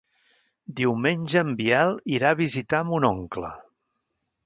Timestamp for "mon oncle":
2.91-3.55